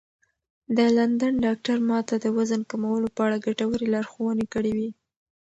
[0.77, 4.89] د لندن ډاکتر ما ته د وزن کمولو په اړه ګټورې لارښوونې کړې وې.